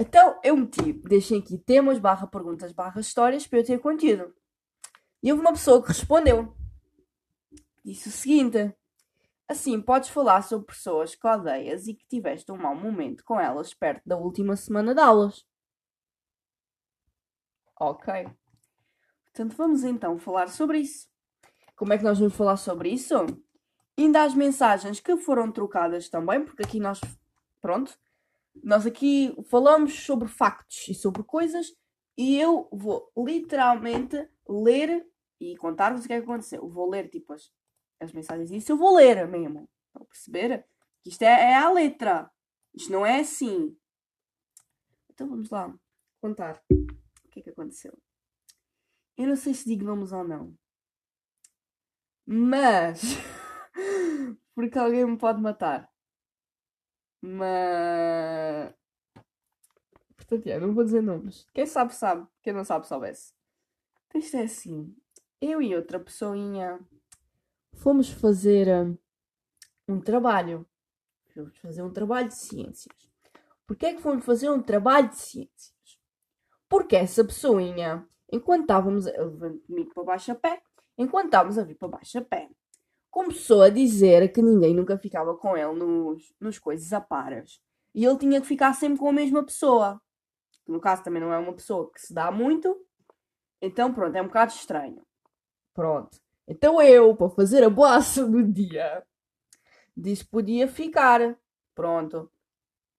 Então 0.01 0.39
eu 0.43 0.57
meti, 0.57 0.93
deixei 0.93 1.37
aqui 1.37 1.59
temas, 1.59 1.99
barra 1.99 2.25
perguntas, 2.25 2.71
barra 2.71 2.99
histórias 2.99 3.45
para 3.45 3.59
eu 3.59 3.63
ter 3.63 3.79
contido. 3.79 4.33
E 5.21 5.31
houve 5.31 5.43
uma 5.43 5.53
pessoa 5.53 5.79
que 5.79 5.89
respondeu. 5.89 6.57
Disse 7.85 8.09
o 8.09 8.11
seguinte: 8.11 8.75
Assim, 9.47 9.79
podes 9.79 10.09
falar 10.09 10.41
sobre 10.41 10.65
pessoas 10.65 11.13
que 11.13 11.27
odeias 11.27 11.85
e 11.85 11.93
que 11.93 12.07
tiveste 12.07 12.51
um 12.51 12.57
mau 12.57 12.75
momento 12.75 13.23
com 13.23 13.39
elas 13.39 13.75
perto 13.75 14.01
da 14.03 14.17
última 14.17 14.55
semana 14.55 14.95
de 14.95 15.01
aulas. 15.01 15.45
Ok. 17.79 18.27
Portanto, 19.25 19.55
vamos 19.55 19.83
então 19.83 20.17
falar 20.17 20.49
sobre 20.49 20.79
isso. 20.79 21.07
Como 21.75 21.93
é 21.93 21.97
que 21.99 22.03
nós 22.03 22.17
vamos 22.17 22.35
falar 22.35 22.57
sobre 22.57 22.89
isso? 22.89 23.13
Ainda 23.95 24.23
as 24.23 24.33
mensagens 24.33 24.99
que 24.99 25.15
foram 25.17 25.51
trocadas 25.51 26.09
também, 26.09 26.43
porque 26.43 26.63
aqui 26.63 26.79
nós, 26.79 26.99
pronto, 27.61 27.95
Nós 28.63 28.85
aqui 28.85 29.35
falamos 29.45 29.93
sobre 30.03 30.27
factos 30.27 30.87
e 30.87 30.93
sobre 30.93 31.23
coisas 31.23 31.73
e 32.17 32.37
eu 32.37 32.69
vou 32.71 33.11
literalmente 33.17 34.29
ler 34.47 35.07
e 35.39 35.55
contar-vos 35.57 36.03
o 36.03 36.07
que 36.07 36.13
é 36.13 36.17
que 36.19 36.23
aconteceu. 36.23 36.67
Vou 36.69 36.89
ler 36.89 37.09
tipo 37.09 37.33
as, 37.33 37.51
as 37.99 38.11
mensagens. 38.13 38.51
Isso 38.51 38.71
eu 38.71 38.77
vou 38.77 38.95
ler 38.95 39.27
mesmo. 39.27 39.67
Estão 39.87 40.03
a 40.03 40.05
perceber? 40.05 40.65
Que 41.01 41.09
isto 41.09 41.23
é, 41.23 41.51
é 41.51 41.55
a 41.55 41.71
letra. 41.71 42.29
Isto 42.73 42.91
não 42.91 43.05
é 43.05 43.21
assim. 43.21 43.75
Então 45.09 45.27
vamos 45.27 45.49
lá 45.49 45.73
contar 46.21 46.61
o 46.69 47.29
que 47.29 47.39
é 47.39 47.43
que 47.43 47.49
aconteceu. 47.49 47.97
Eu 49.17 49.27
não 49.27 49.35
sei 49.35 49.53
se 49.53 49.65
digo 49.65 49.83
nomes 49.83 50.11
ou 50.11 50.23
não. 50.23 50.55
Mas. 52.25 53.01
porque 54.55 54.77
alguém 54.77 55.05
me 55.05 55.17
pode 55.17 55.41
matar. 55.41 55.90
Mas. 57.21 58.73
Portanto, 60.15 60.45
não 60.59 60.73
vou 60.73 60.83
dizer 60.83 61.01
nomes. 61.01 61.45
Quem 61.53 61.65
sabe, 61.65 61.93
sabe. 61.93 62.27
Quem 62.41 62.53
não 62.53 62.63
sabe, 62.63 62.87
soubesse. 62.87 63.33
Então, 64.07 64.19
isto 64.19 64.37
é 64.37 64.43
assim. 64.43 64.95
Eu 65.39 65.61
e 65.61 65.75
outra 65.75 65.99
pessoinha 65.99 66.79
fomos 67.73 68.09
fazer 68.09 68.67
um, 68.67 68.97
um 69.87 69.99
trabalho. 69.99 70.65
Fomos 71.33 71.57
fazer 71.57 71.81
um 71.81 71.91
trabalho 71.91 72.27
de 72.27 72.35
ciências. 72.35 73.11
Porquê 73.65 73.87
é 73.87 73.93
que 73.93 74.01
fomos 74.01 74.25
fazer 74.25 74.49
um 74.49 74.61
trabalho 74.61 75.09
de 75.09 75.17
ciências? 75.17 75.99
Porque 76.67 76.95
essa 76.95 77.23
pessoinha, 77.23 78.05
enquanto 78.31 78.61
estávamos 78.61 79.07
a 79.07 79.13
comigo 79.13 79.93
para 79.93 80.03
baixo 80.03 80.31
a 80.31 80.35
pé, 80.35 80.61
enquanto 80.97 81.25
estávamos 81.25 81.57
a 81.57 81.63
vir 81.63 81.75
para 81.75 81.87
baixo 81.87 82.17
a 82.17 82.21
pé, 82.21 82.49
começou 83.11 83.61
a 83.61 83.69
dizer 83.69 84.31
que 84.31 84.41
ninguém 84.41 84.73
nunca 84.73 84.97
ficava 84.97 85.35
com 85.35 85.55
ele 85.55 85.73
nos, 85.73 86.33
nos 86.39 86.57
coisas 86.57 86.91
a 86.93 87.01
paras. 87.01 87.61
E 87.93 88.05
ele 88.05 88.17
tinha 88.17 88.39
que 88.39 88.47
ficar 88.47 88.73
sempre 88.73 88.97
com 88.99 89.09
a 89.09 89.13
mesma 89.13 89.43
pessoa. 89.43 90.01
Que 90.65 90.71
no 90.71 90.79
caso 90.79 91.03
também 91.03 91.21
não 91.21 91.33
é 91.33 91.37
uma 91.37 91.53
pessoa 91.53 91.91
que 91.91 91.99
se 91.99 92.13
dá 92.13 92.31
muito. 92.31 92.75
Então 93.61 93.93
pronto, 93.93 94.15
é 94.15 94.21
um 94.21 94.27
bocado 94.27 94.53
estranho. 94.53 95.05
Pronto. 95.73 96.17
Então 96.47 96.81
eu, 96.81 97.15
para 97.15 97.29
fazer 97.29 97.63
a 97.63 97.69
boassa 97.69 98.25
do 98.25 98.41
dia, 98.41 99.05
disse 99.95 100.25
podia 100.25 100.67
ficar. 100.67 101.37
Pronto. 101.75 102.31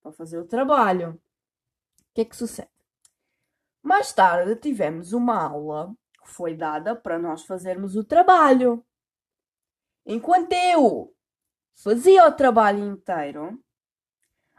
Para 0.02 0.12
fazer 0.12 0.38
o 0.38 0.46
trabalho. 0.46 1.12
O 1.12 2.14
que 2.14 2.20
é 2.20 2.24
que 2.26 2.36
sucede? 2.36 2.68
Mais 3.82 4.12
tarde 4.12 4.54
tivemos 4.56 5.12
uma 5.12 5.42
aula 5.42 5.94
que 6.22 6.30
foi 6.30 6.54
dada 6.54 6.94
para 6.94 7.18
nós 7.18 7.44
fazermos 7.44 7.96
o 7.96 8.04
trabalho. 8.04 8.84
Enquanto 10.04 10.52
eu 10.52 11.14
fazia 11.74 12.26
o 12.26 12.32
trabalho 12.32 12.84
inteiro, 12.84 13.62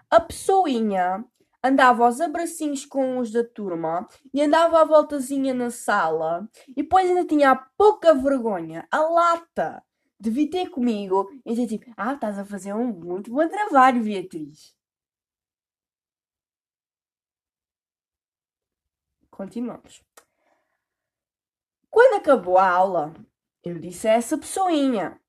a 0.10 0.20
pessoinha 0.20 1.26
andava 1.64 2.06
aos 2.06 2.20
abracinhos 2.22 2.86
com 2.86 3.18
os 3.18 3.32
da 3.32 3.44
turma 3.44 4.08
e 4.34 4.42
andava 4.42 4.82
à 4.82 4.86
voltazinha 4.86 5.54
na 5.54 5.70
sala 5.72 6.48
e 6.68 6.84
depois 6.84 7.10
ainda 7.10 7.26
tinha 7.26 7.52
a 7.52 7.56
pouca 7.56 8.14
vergonha, 8.14 8.88
a 8.92 9.00
lata, 9.00 9.84
de 10.20 10.30
vir 10.30 10.50
ter 10.50 10.70
comigo 10.70 11.30
e 11.46 11.54
dizer 11.54 11.68
tipo, 11.68 11.92
ah, 11.98 12.14
estás 12.14 12.38
a 12.40 12.46
fazer 12.46 12.74
um 12.74 12.88
muito 12.88 13.32
bom 13.32 13.48
trabalho, 13.48 14.04
Beatriz. 14.04 14.74
Continuamos. 19.30 20.02
Quando 21.90 22.16
acabou 22.16 22.58
a 22.58 22.70
aula, 22.70 23.14
eu 23.64 23.80
disse 23.80 24.08
a 24.08 24.14
essa 24.14 24.38
pessoinha, 24.38 25.20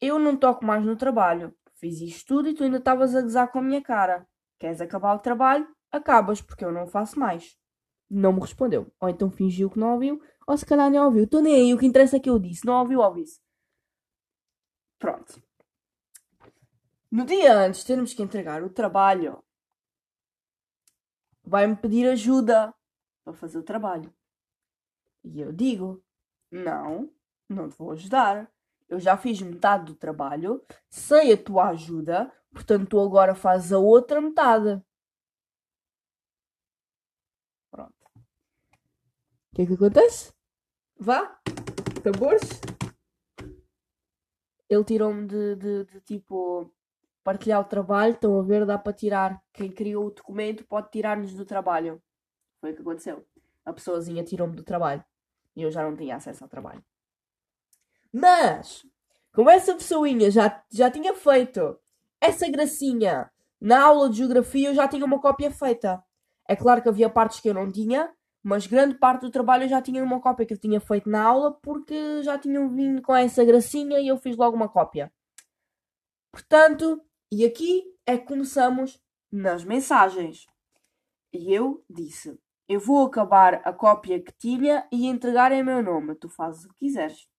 eu 0.00 0.18
não 0.18 0.36
toco 0.36 0.64
mais 0.64 0.84
no 0.84 0.96
trabalho. 0.96 1.54
Fiz 1.74 2.00
isto 2.00 2.26
tudo 2.26 2.48
e 2.48 2.54
tu 2.54 2.64
ainda 2.64 2.78
estavas 2.78 3.14
a 3.14 3.22
gozar 3.22 3.50
com 3.50 3.58
a 3.58 3.62
minha 3.62 3.82
cara. 3.82 4.26
Queres 4.58 4.80
acabar 4.80 5.14
o 5.14 5.18
trabalho? 5.18 5.68
Acabas, 5.90 6.40
porque 6.40 6.64
eu 6.64 6.72
não 6.72 6.86
faço 6.86 7.18
mais. 7.18 7.58
Não 8.10 8.32
me 8.32 8.40
respondeu. 8.40 8.92
Ou 9.00 9.08
então 9.08 9.30
fingiu 9.30 9.70
que 9.70 9.78
não 9.78 9.92
ouviu, 9.92 10.20
ou 10.46 10.56
se 10.56 10.66
calhar 10.66 10.90
nem 10.90 11.00
ouviu. 11.00 11.24
Estou 11.24 11.42
nem 11.42 11.54
aí, 11.54 11.74
o 11.74 11.78
que 11.78 11.86
interessa 11.86 12.16
é 12.16 12.20
que 12.20 12.30
eu 12.30 12.38
disse. 12.38 12.66
Não 12.66 12.80
ouviu, 12.80 13.00
ouviu-se. 13.00 13.40
Pronto. 14.98 15.42
No 17.10 17.24
dia 17.24 17.56
antes, 17.56 17.84
temos 17.84 18.14
que 18.14 18.22
entregar 18.22 18.62
o 18.62 18.70
trabalho. 18.70 19.42
Vai-me 21.44 21.76
pedir 21.76 22.08
ajuda 22.08 22.74
para 23.22 23.34
fazer 23.34 23.58
o 23.58 23.62
trabalho. 23.62 24.12
E 25.22 25.40
eu 25.40 25.52
digo: 25.52 26.02
Não, 26.50 27.10
não 27.48 27.68
te 27.68 27.76
vou 27.76 27.92
ajudar. 27.92 28.50
Eu 28.88 29.00
já 29.00 29.16
fiz 29.16 29.40
metade 29.40 29.86
do 29.86 29.94
trabalho, 29.94 30.64
sei 30.88 31.32
a 31.32 31.36
tua 31.36 31.70
ajuda, 31.70 32.32
portanto 32.52 32.88
tu 32.88 33.00
agora 33.00 33.34
fazes 33.34 33.72
a 33.72 33.78
outra 33.78 34.20
metade. 34.20 34.82
Pronto. 37.70 37.94
O 38.16 39.56
que 39.56 39.62
é 39.62 39.66
que 39.66 39.74
acontece? 39.74 40.32
Vá, 40.98 41.40
tambores. 42.02 42.42
Ele 44.68 44.84
tirou-me 44.84 45.26
de, 45.26 45.56
de, 45.56 45.84
de 45.84 46.00
tipo 46.00 46.70
partilhar 47.22 47.60
o 47.60 47.64
trabalho. 47.64 48.14
Estão 48.14 48.38
a 48.38 48.42
ver, 48.42 48.66
dá 48.66 48.78
para 48.78 48.92
tirar. 48.92 49.42
Quem 49.52 49.70
criou 49.72 50.06
o 50.06 50.10
documento 50.10 50.64
pode 50.66 50.90
tirar-nos 50.90 51.34
do 51.34 51.44
trabalho. 51.44 52.02
Foi 52.60 52.72
o 52.72 52.74
que 52.74 52.82
aconteceu. 52.82 53.26
A 53.64 53.72
pessoazinha 53.72 54.24
tirou-me 54.24 54.54
do 54.54 54.62
trabalho. 54.62 55.04
E 55.56 55.62
eu 55.62 55.70
já 55.70 55.82
não 55.82 55.96
tinha 55.96 56.16
acesso 56.16 56.44
ao 56.44 56.50
trabalho. 56.50 56.84
Mas, 58.16 58.86
como 59.34 59.50
essa 59.50 59.74
pessoinha 59.74 60.30
já, 60.30 60.62
já 60.70 60.88
tinha 60.88 61.12
feito 61.14 61.76
essa 62.20 62.48
gracinha 62.48 63.28
na 63.60 63.82
aula 63.82 64.08
de 64.08 64.18
geografia, 64.18 64.68
eu 64.68 64.74
já 64.74 64.86
tinha 64.86 65.04
uma 65.04 65.20
cópia 65.20 65.50
feita. 65.50 66.00
É 66.48 66.54
claro 66.54 66.80
que 66.80 66.88
havia 66.88 67.10
partes 67.10 67.40
que 67.40 67.48
eu 67.48 67.54
não 67.54 67.72
tinha, 67.72 68.14
mas 68.40 68.68
grande 68.68 68.94
parte 68.94 69.22
do 69.22 69.32
trabalho 69.32 69.64
eu 69.64 69.68
já 69.68 69.82
tinha 69.82 70.04
uma 70.04 70.20
cópia 70.20 70.46
que 70.46 70.54
eu 70.54 70.58
tinha 70.58 70.80
feito 70.80 71.10
na 71.10 71.24
aula 71.24 71.58
porque 71.60 72.22
já 72.22 72.38
tinham 72.38 72.70
vindo 72.70 73.02
com 73.02 73.16
essa 73.16 73.44
gracinha 73.44 73.98
e 73.98 74.06
eu 74.06 74.16
fiz 74.16 74.36
logo 74.36 74.56
uma 74.56 74.68
cópia. 74.68 75.12
Portanto, 76.30 77.02
e 77.32 77.44
aqui 77.44 77.82
é 78.06 78.16
que 78.16 78.26
começamos 78.26 79.02
nas 79.32 79.64
mensagens. 79.64 80.46
E 81.32 81.52
eu 81.52 81.84
disse: 81.90 82.38
Eu 82.68 82.78
vou 82.78 83.06
acabar 83.06 83.54
a 83.64 83.72
cópia 83.72 84.22
que 84.22 84.32
tinha 84.38 84.86
e 84.92 85.06
entregar 85.06 85.50
em 85.50 85.64
meu 85.64 85.82
nome. 85.82 86.14
Tu 86.14 86.28
fazes 86.28 86.64
o 86.64 86.68
que 86.68 86.86
quiseres. 86.86 87.33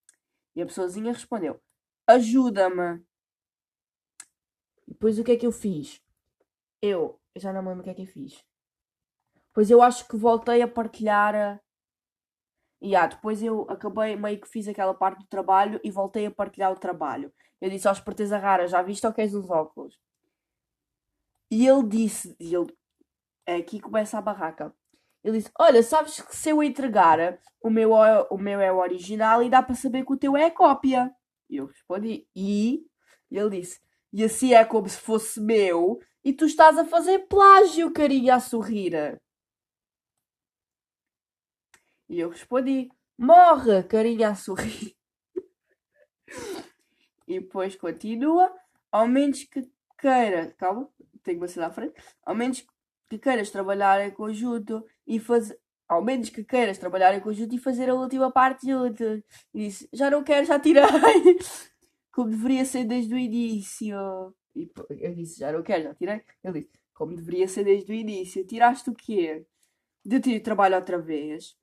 E 0.55 0.61
a 0.61 0.65
pessoazinha 0.65 1.11
respondeu: 1.11 1.61
Ajuda-me. 2.07 3.03
Depois 4.87 5.19
o 5.19 5.23
que 5.23 5.31
é 5.31 5.37
que 5.37 5.45
eu 5.45 5.51
fiz? 5.51 6.01
Eu, 6.81 7.19
eu 7.33 7.41
já 7.41 7.51
não 7.51 7.61
me 7.61 7.69
lembro 7.69 7.81
o 7.81 7.83
que 7.83 7.89
é 7.89 7.93
que 7.93 8.03
eu 8.03 8.07
fiz. 8.07 8.43
Pois 9.53 9.71
eu 9.71 9.81
acho 9.81 10.07
que 10.07 10.15
voltei 10.15 10.61
a 10.61 10.67
partilhar. 10.67 11.35
A... 11.35 11.59
E 12.81 12.95
ah, 12.95 13.07
depois 13.07 13.41
eu 13.41 13.61
acabei, 13.69 14.15
meio 14.15 14.39
que 14.39 14.47
fiz 14.47 14.67
aquela 14.67 14.93
parte 14.93 15.19
do 15.19 15.27
trabalho 15.27 15.79
e 15.83 15.89
voltei 15.89 16.25
a 16.25 16.31
partilhar 16.31 16.71
o 16.71 16.79
trabalho. 16.79 17.33
Eu 17.59 17.69
disse 17.69 17.87
aos 17.87 17.97
esperteza 17.97 18.37
rara, 18.37 18.67
já 18.67 18.81
viste 18.81 19.07
ou 19.07 19.13
queres 19.13 19.33
uns 19.33 19.49
óculos? 19.49 19.99
E 21.49 21.67
ele 21.67 21.87
disse, 21.87 22.35
e 22.39 22.53
ele, 22.53 22.75
aqui 23.47 23.79
começa 23.79 24.17
a 24.17 24.21
barraca. 24.21 24.75
Ele 25.25 25.39
disse: 25.39 25.51
Olha, 25.59 25.81
sabes 25.81 26.21
que 26.21 26.35
se 26.35 26.51
eu 26.51 26.61
entregar, 26.61 27.39
o 27.59 27.67
meu, 27.67 27.93
o 28.29 28.37
meu 28.37 28.61
é 28.61 28.71
o 28.71 28.77
original 28.77 29.41
e 29.41 29.49
dá 29.49 29.63
para 29.63 29.73
saber 29.73 30.05
que 30.05 30.13
o 30.13 30.17
teu 30.17 30.37
é 30.37 30.51
cópia. 30.51 31.11
E 31.49 31.57
eu 31.57 31.65
respondi: 31.65 32.27
E? 32.35 32.85
e 33.31 33.37
ele 33.37 33.59
disse: 33.59 33.81
E 34.13 34.23
assim 34.23 34.53
é 34.53 34.63
como 34.63 34.87
se 34.87 34.99
fosse 34.99 35.41
meu 35.41 35.99
e 36.23 36.31
tu 36.31 36.45
estás 36.45 36.77
a 36.77 36.85
fazer 36.85 37.27
plágio, 37.27 37.91
carinha 37.91 38.35
a 38.35 38.39
sorrir. 38.39 39.19
E 42.07 42.19
eu 42.19 42.29
respondi: 42.29 42.91
Morre, 43.17 43.81
carinha 43.81 44.29
a 44.29 44.35
sorrir. 44.35 44.95
e 47.27 47.39
depois 47.39 47.75
continua: 47.75 48.55
Ao 48.91 49.07
menos 49.07 49.43
que 49.43 49.67
queira. 49.97 50.51
Calma, 50.51 50.87
tenho 51.23 51.39
que 51.39 51.47
ser 51.47 51.63
à 51.63 51.71
frente. 51.71 51.99
Ao 52.23 52.35
menos 52.35 52.61
que 52.61 52.74
queiras 53.19 53.49
trabalhar 53.51 54.05
em 54.05 54.11
conjunto 54.11 54.83
e 55.07 55.19
fazer. 55.19 55.59
Ao 55.87 56.03
menos 56.03 56.29
que 56.29 56.43
queiras 56.43 56.79
trabalhar 56.79 57.13
em 57.13 57.19
conjunto 57.19 57.53
e 57.53 57.59
fazer 57.59 57.89
a 57.89 57.93
última 57.93 58.31
parte 58.31 58.67
junto. 58.67 59.03
E 59.03 59.23
disse: 59.53 59.87
Já 59.93 60.09
não 60.09 60.23
quero, 60.23 60.45
já 60.45 60.59
tirei. 60.59 60.81
Como 62.11 62.31
deveria 62.31 62.65
ser 62.65 62.85
desde 62.85 63.13
o 63.13 63.17
início. 63.17 63.95
E 64.55 64.69
eu 64.89 65.13
disse: 65.13 65.39
Já 65.39 65.51
não 65.51 65.61
quero, 65.61 65.83
já 65.83 65.93
tirei. 65.93 66.23
Ele 66.43 66.61
disse: 66.61 66.71
Como 66.93 67.15
deveria 67.15 67.47
ser 67.47 67.63
desde 67.63 67.91
o 67.91 67.95
início. 67.95 68.45
Tiraste 68.45 68.89
o 68.89 68.95
quê? 68.95 69.45
De 70.03 70.19
ter 70.19 70.39
trabalho 70.39 70.75
outra 70.75 70.97
vez. 70.99 71.55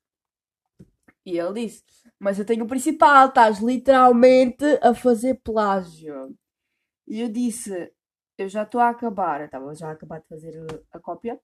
E 1.25 1.39
ele 1.39 1.67
disse: 1.67 1.83
Mas 2.19 2.39
eu 2.39 2.45
tenho 2.45 2.65
o 2.65 2.69
principal, 2.69 3.29
estás 3.29 3.59
literalmente 3.61 4.65
a 4.83 4.95
fazer 4.95 5.41
plágio. 5.43 6.37
E 7.07 7.21
eu 7.21 7.29
disse: 7.29 7.93
Eu 8.39 8.49
já 8.49 8.63
estou 8.63 8.81
a 8.81 8.89
acabar. 8.89 9.41
Estava 9.43 9.75
já 9.75 9.89
a 9.89 9.93
acabar 9.93 10.21
de 10.21 10.29
fazer 10.29 10.59
a, 10.59 10.97
a 10.97 11.01
cópia. 11.01 11.41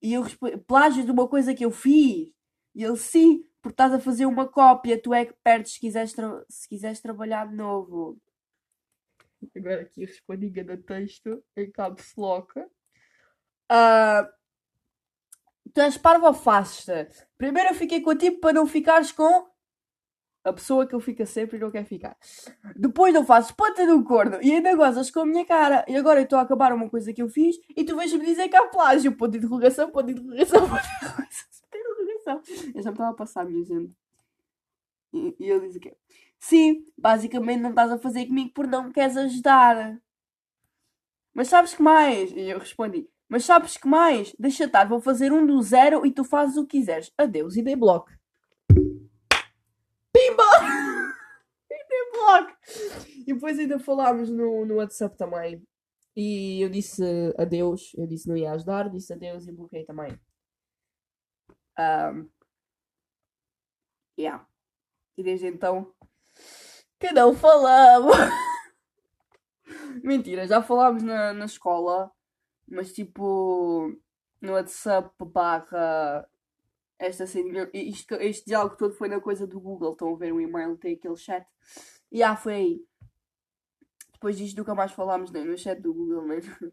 E 0.00 0.14
eu 0.14 0.22
respondi, 0.22 0.56
plágio 0.58 1.04
de 1.04 1.10
uma 1.10 1.28
coisa 1.28 1.54
que 1.54 1.64
eu 1.64 1.70
fiz. 1.70 2.30
E 2.74 2.84
ele, 2.84 2.96
sim, 2.96 3.44
porque 3.60 3.74
estás 3.74 3.92
a 3.92 3.98
fazer 3.98 4.26
uma 4.26 4.46
cópia, 4.46 5.00
tu 5.00 5.12
é 5.12 5.26
que 5.26 5.34
perdes 5.42 5.72
se 5.72 5.80
quiseres, 5.80 6.14
se 6.48 6.68
quiseres 6.68 7.00
trabalhar 7.00 7.48
de 7.48 7.56
novo. 7.56 8.18
Agora 9.56 9.82
aqui 9.82 10.04
respondi 10.04 10.50
no 10.62 10.76
texto 10.78 11.42
em 11.56 11.70
caps 11.70 12.14
lock. 12.16 12.58
Uh, 12.58 14.26
tu 15.72 15.80
és 15.80 15.96
parva 15.98 16.30
afasta. 16.30 17.08
Primeiro 17.36 17.70
eu 17.70 17.74
fiquei 17.74 18.00
contigo 18.00 18.40
para 18.40 18.52
não 18.52 18.66
ficares 18.66 19.12
com 19.12 19.48
a 20.48 20.52
pessoa 20.52 20.86
que 20.86 20.94
eu 20.94 21.00
fico 21.00 21.24
sempre 21.26 21.56
e 21.56 21.60
não 21.60 21.70
quer 21.70 21.84
ficar. 21.84 22.16
Depois 22.76 23.12
não 23.14 23.24
fazes 23.24 23.50
ponta 23.50 23.84
no 23.84 24.02
corno 24.04 24.38
e 24.42 24.52
ainda 24.52 24.74
gozas 24.74 25.10
com 25.10 25.20
a 25.20 25.26
minha 25.26 25.44
cara. 25.44 25.84
E 25.88 25.96
agora 25.96 26.20
eu 26.20 26.24
estou 26.24 26.38
a 26.38 26.42
acabar 26.42 26.72
uma 26.72 26.88
coisa 26.88 27.12
que 27.12 27.22
eu 27.22 27.28
fiz 27.28 27.56
e 27.76 27.84
tu 27.84 27.96
vais-me 27.96 28.24
dizer 28.24 28.48
que 28.48 28.56
há 28.56 28.66
plágio. 28.66 29.16
Ponto 29.16 29.32
de 29.32 29.38
interrogação, 29.38 29.90
ponto 29.90 30.06
de 30.06 30.12
interrogação, 30.12 30.60
ponto 30.68 30.82
de 30.82 31.78
interrogação. 31.78 32.42
Eu 32.74 32.82
já 32.82 32.90
me 32.90 32.94
estava 32.94 33.10
a 33.10 33.14
passar, 33.14 33.44
minha 33.44 33.64
gente. 33.64 33.96
E, 35.12 35.36
e 35.38 35.48
eu 35.48 35.60
disse 35.60 35.78
o 35.78 35.80
quê? 35.80 35.96
Sim, 36.38 36.86
basicamente 36.96 37.60
não 37.60 37.70
estás 37.70 37.90
a 37.90 37.98
fazer 37.98 38.26
comigo 38.26 38.52
por 38.52 38.66
não 38.66 38.84
me 38.84 38.92
queres 38.92 39.16
ajudar. 39.16 39.98
Mas 41.34 41.48
sabes 41.48 41.74
que 41.74 41.82
mais? 41.82 42.32
E 42.32 42.50
eu 42.50 42.58
respondi. 42.58 43.08
Mas 43.28 43.44
sabes 43.44 43.76
que 43.76 43.86
mais? 43.86 44.34
Deixa 44.38 44.64
estar, 44.64 44.88
vou 44.88 45.00
fazer 45.00 45.32
um 45.32 45.46
do 45.46 45.60
zero 45.62 46.06
e 46.06 46.10
tu 46.10 46.24
fazes 46.24 46.56
o 46.56 46.66
que 46.66 46.78
quiseres. 46.78 47.12
Adeus 47.18 47.56
e 47.56 47.62
dei 47.62 47.76
bloco. 47.76 48.10
E 53.26 53.34
depois 53.34 53.58
ainda 53.58 53.78
falámos 53.78 54.30
no, 54.30 54.64
no 54.64 54.76
WhatsApp 54.76 55.16
também. 55.16 55.62
E 56.16 56.60
eu 56.62 56.68
disse 56.68 57.02
adeus. 57.38 57.92
Eu 57.94 58.06
disse 58.06 58.28
não 58.28 58.36
ia 58.36 58.52
ajudar, 58.52 58.90
disse 58.90 59.12
adeus 59.12 59.46
e 59.46 59.52
bloqueei 59.52 59.84
também. 59.84 60.18
Um, 61.78 62.28
yeah. 64.18 64.46
E 65.16 65.22
desde 65.22 65.46
então 65.46 65.94
que 66.98 67.12
não 67.12 67.34
falamos. 67.34 68.16
Mentira, 70.02 70.46
já 70.46 70.62
falámos 70.62 71.02
na, 71.02 71.32
na 71.32 71.44
escola, 71.44 72.10
mas 72.66 72.92
tipo 72.92 73.92
no 74.40 74.52
WhatsApp 74.52 75.12
barra 75.24 76.28
esta 76.98 77.26
cena, 77.26 77.70
isto, 77.72 78.14
este 78.14 78.46
diálogo 78.46 78.76
todo 78.76 78.94
foi 78.94 79.08
na 79.08 79.20
coisa 79.20 79.46
do 79.46 79.60
Google, 79.60 79.92
estão 79.92 80.12
a 80.12 80.18
ver 80.18 80.32
o 80.32 80.40
e-mail, 80.40 80.76
tem 80.76 80.94
aquele 80.94 81.16
chat. 81.16 81.46
E 82.10 82.22
ah, 82.22 82.36
foi 82.36 82.54
aí. 82.54 82.88
Depois 84.12 84.36
disto 84.36 84.56
nunca 84.56 84.74
mais 84.74 84.92
falámos 84.92 85.30
nem 85.30 85.44
no 85.44 85.56
chat 85.56 85.80
do 85.80 85.94
Google, 85.94 86.26
nem 86.26 86.40
no 86.40 86.72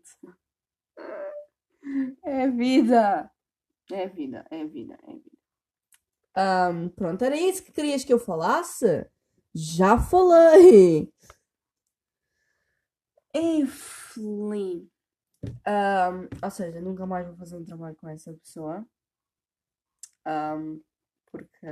É 2.24 2.50
vida! 2.50 3.32
É 3.92 4.08
vida, 4.08 4.46
é 4.50 4.65
vida, 4.65 4.98
é 5.04 5.13
vida. 5.13 5.36
Um, 6.38 6.89
pronto, 6.89 7.24
era 7.24 7.36
isso 7.38 7.63
que 7.63 7.72
querias 7.72 8.04
que 8.04 8.12
eu 8.12 8.20
falasse? 8.20 9.08
Já 9.54 9.98
falei! 9.98 11.13
Enfim. 13.34 14.89
Um, 15.68 16.30
ou 16.44 16.51
seja, 16.51 16.82
nunca 16.82 17.06
mais 17.06 17.27
vou 17.27 17.36
fazer 17.38 17.58
um 17.58 17.63
trabalho 17.63 17.96
com 17.96 18.10
essa 18.10 18.34
pessoa. 18.34 18.86
Um, 20.25 20.82
porque. 21.32 21.68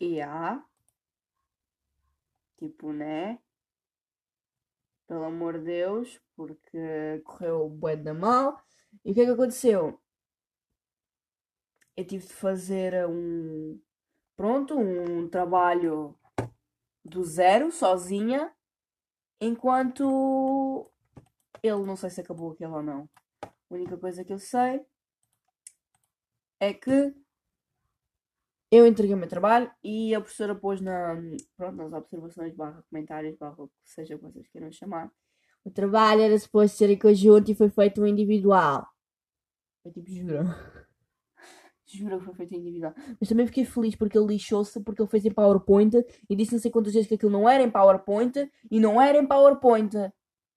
E 0.00 0.20
há. 0.20 0.62
Tipo, 2.58 2.92
né? 2.92 3.38
Pelo 5.06 5.24
amor 5.24 5.58
de 5.58 5.64
Deus, 5.64 6.20
porque 6.34 7.20
correu 7.24 7.68
bué 7.68 7.96
da 7.96 8.14
mal. 8.14 8.58
E 9.04 9.10
o 9.10 9.14
que 9.14 9.20
é 9.20 9.24
que 9.24 9.30
aconteceu? 9.30 10.00
Eu 11.96 12.06
tive 12.06 12.26
de 12.26 12.32
fazer 12.34 13.06
um. 13.06 13.80
Pronto, 14.36 14.76
um 14.78 15.28
trabalho 15.28 16.18
do 17.04 17.22
zero, 17.22 17.70
sozinha, 17.70 18.52
enquanto 19.40 20.90
ele 21.62 21.84
não 21.84 21.96
sei 21.96 22.10
se 22.10 22.20
acabou 22.20 22.52
aquilo 22.52 22.74
ou 22.74 22.82
não. 22.82 23.08
A 23.42 23.50
única 23.70 23.96
coisa 23.96 24.24
que 24.24 24.32
eu 24.32 24.38
sei 24.38 24.84
é 26.58 26.72
que 26.74 27.14
eu 28.74 28.86
entreguei 28.86 29.14
o 29.14 29.18
meu 29.18 29.28
trabalho 29.28 29.70
e 29.82 30.14
a 30.14 30.20
professora 30.20 30.54
pôs 30.54 30.80
na, 30.80 31.16
pronto, 31.56 31.76
nas 31.76 31.92
observações, 31.92 32.54
barra 32.54 32.82
comentários, 32.90 33.36
barra 33.36 33.54
que 33.56 33.90
seja 33.90 34.16
que 34.16 34.22
vocês 34.22 34.48
queiram 34.48 34.72
chamar. 34.72 35.10
O 35.64 35.70
trabalho 35.70 36.22
era 36.22 36.38
suposto 36.38 36.76
ser 36.76 36.90
em 36.90 36.98
conjunto 36.98 37.50
e 37.50 37.54
foi 37.54 37.70
feito 37.70 38.06
individual. 38.06 38.86
Eu 39.84 39.92
tipo, 39.92 40.10
juro. 40.10 40.38
Juro 41.86 42.18
que 42.18 42.24
foi 42.24 42.34
feito 42.34 42.54
individual. 42.54 42.92
Mas 43.20 43.28
também 43.28 43.46
fiquei 43.46 43.64
feliz 43.64 43.94
porque 43.94 44.18
ele 44.18 44.26
lixou-se, 44.26 44.80
porque 44.80 45.00
ele 45.00 45.08
fez 45.08 45.24
em 45.24 45.30
PowerPoint 45.30 45.94
e 46.28 46.34
disse 46.34 46.52
não 46.52 46.58
sei 46.58 46.70
quantas 46.70 46.92
vezes 46.92 47.06
que 47.06 47.14
aquilo 47.14 47.30
não 47.30 47.48
era 47.48 47.62
em 47.62 47.70
PowerPoint 47.70 48.50
e 48.70 48.80
não 48.80 49.00
era 49.00 49.16
em 49.16 49.26
PowerPoint. 49.26 49.92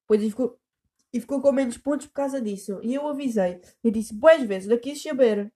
Pois 0.07 0.21
ele 0.21 0.31
ficou, 0.31 0.57
e 1.13 1.19
ficou 1.19 1.41
com 1.41 1.51
menos 1.51 1.77
pontos 1.77 2.07
por 2.07 2.13
causa 2.13 2.41
disso. 2.41 2.79
E 2.81 2.95
eu 2.95 3.07
avisei. 3.07 3.61
Eu 3.83 3.91
disse, 3.91 4.13
boas 4.13 4.41
vezes, 4.41 4.67
daqui 4.67 4.91
a 4.91 4.95
saber. 4.95 5.53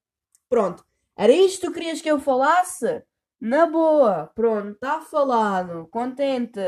Pronto. 0.47 0.85
Era 1.17 1.31
isto 1.31 1.67
que 1.67 1.73
querias 1.73 2.01
que 2.01 2.09
eu 2.09 2.19
falasse? 2.19 3.03
Na 3.39 3.65
boa. 3.65 4.27
Pronto, 4.35 4.71
está 4.71 5.01
falado. 5.01 5.87
Contente. 5.87 6.59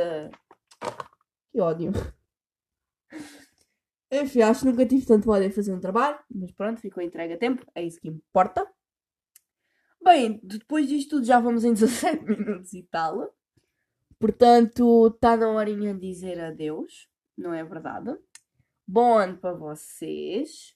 Que 1.52 1.62
ódio. 1.62 1.92
Enfim, 4.12 4.42
acho 4.42 4.62
que 4.62 4.66
nunca 4.68 4.86
tive 4.86 5.06
tanto 5.06 5.32
ódio 5.32 5.48
em 5.48 5.52
fazer 5.52 5.74
um 5.74 5.80
trabalho. 5.80 6.20
Mas 6.30 6.52
pronto, 6.52 6.82
ficou 6.82 7.04
entregue 7.04 7.34
a 7.34 7.38
tempo. 7.38 7.66
É 7.74 7.84
isso 7.84 8.00
que 8.00 8.10
importa. 8.10 8.68
Bem, 10.04 10.40
depois 10.44 10.88
disto 10.88 11.12
tudo 11.12 11.26
já 11.26 11.40
vamos 11.40 11.64
em 11.64 11.74
17 11.74 12.24
minutos 12.26 12.74
e 12.74 12.84
tal. 12.84 13.34
Portanto, 14.20 15.08
está 15.08 15.36
na 15.38 15.50
horinha 15.50 15.94
de 15.94 16.00
dizer 16.00 16.40
adeus. 16.40 17.08
Não 17.38 17.54
é 17.54 17.64
verdade? 17.64 18.16
Bom 18.86 19.18
ano 19.18 19.38
para 19.38 19.54
vocês. 19.54 20.76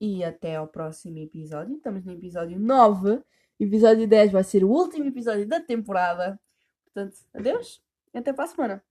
E 0.00 0.24
até 0.24 0.56
ao 0.56 0.66
próximo 0.66 1.18
episódio. 1.18 1.76
Estamos 1.76 2.04
no 2.04 2.12
episódio 2.12 2.58
9. 2.58 3.22
Episódio 3.58 4.08
10 4.08 4.32
vai 4.32 4.42
ser 4.42 4.64
o 4.64 4.70
último 4.70 5.04
episódio 5.06 5.46
da 5.46 5.60
temporada. 5.60 6.40
Portanto, 6.84 7.16
adeus 7.34 7.82
e 8.14 8.18
até 8.18 8.32
para 8.32 8.44
a 8.44 8.48
semana. 8.48 8.84